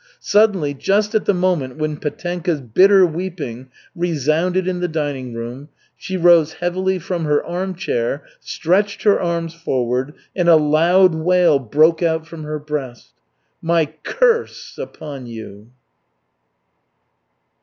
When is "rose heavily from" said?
6.17-7.25